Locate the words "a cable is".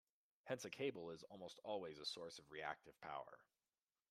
0.65-1.21